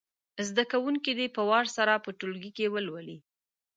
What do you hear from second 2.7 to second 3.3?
ولولي.